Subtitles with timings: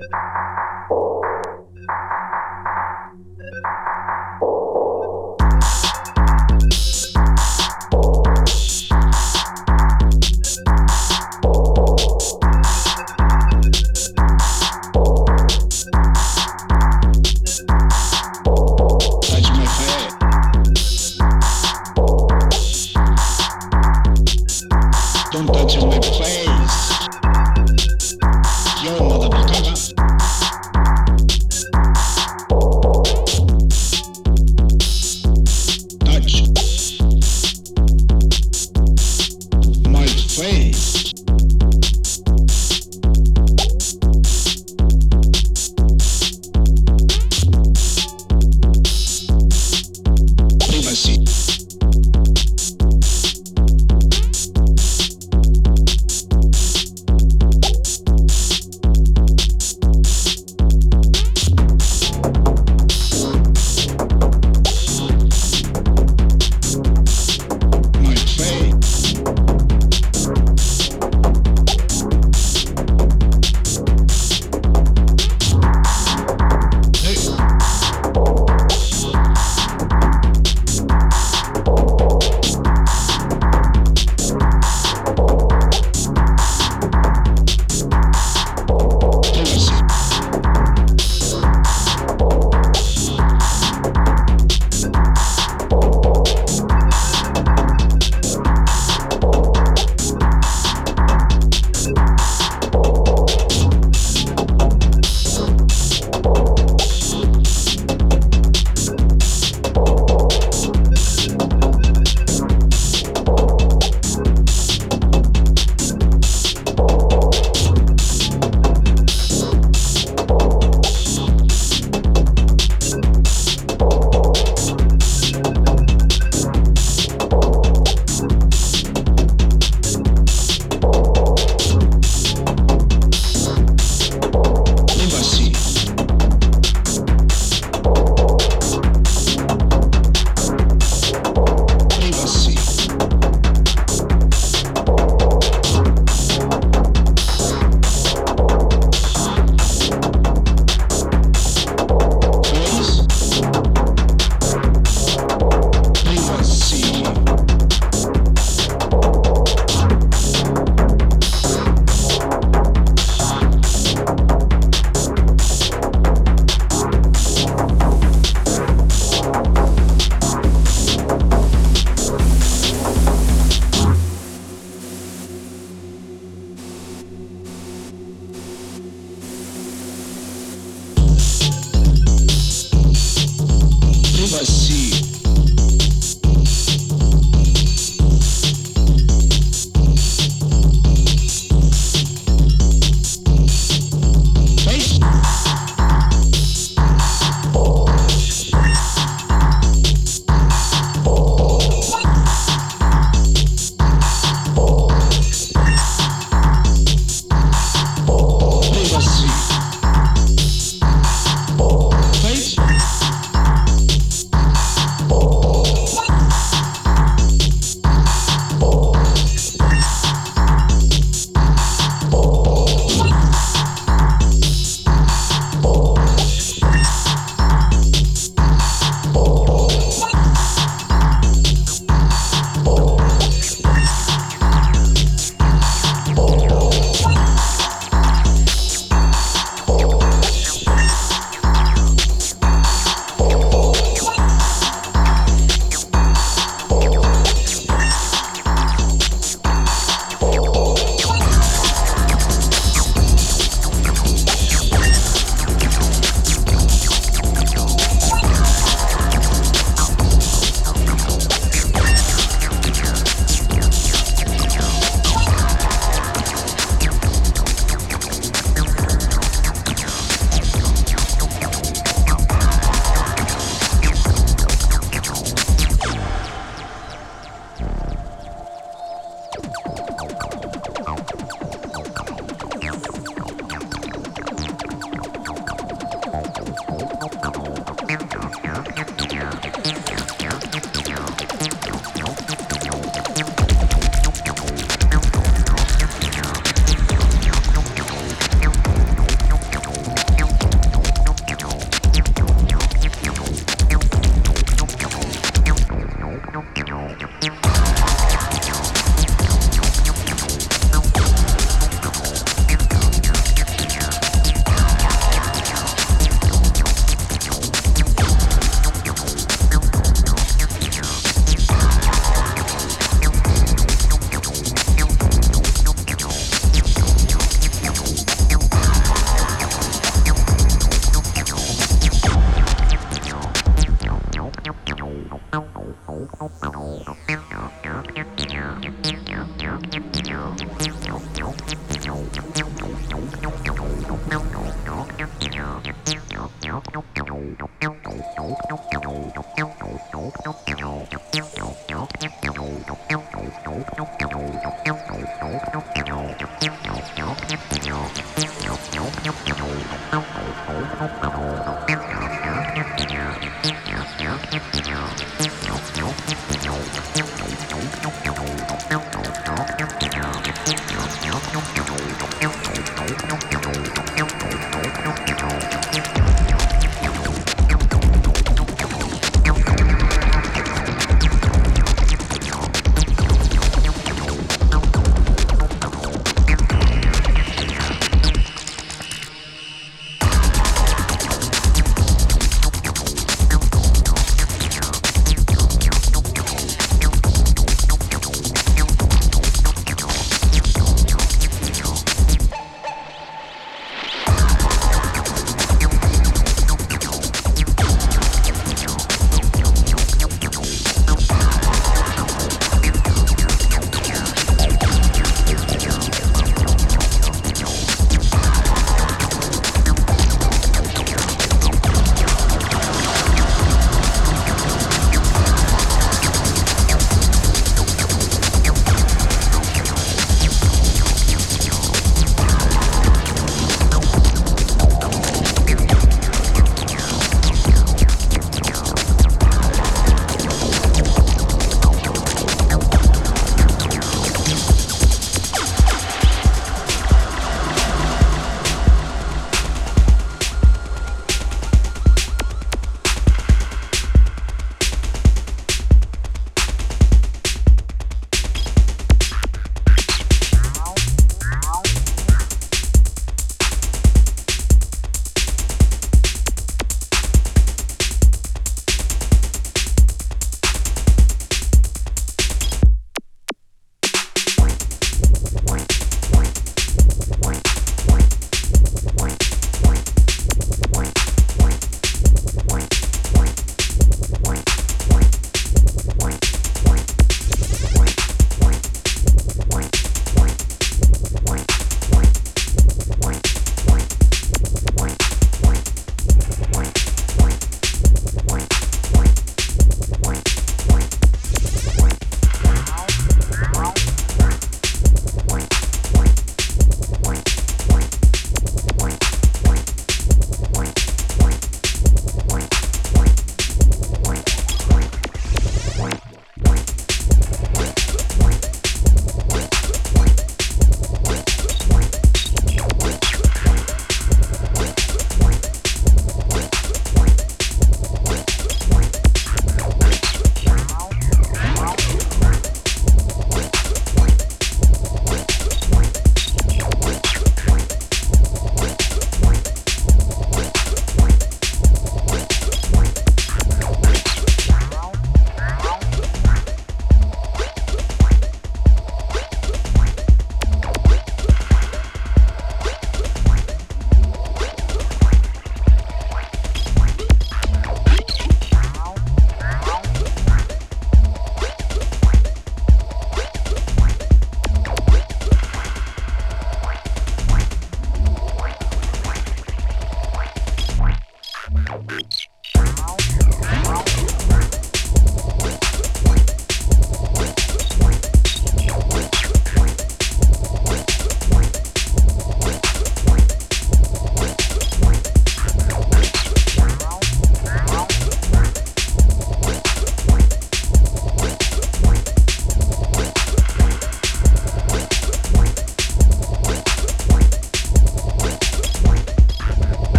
[0.00, 0.36] Uh...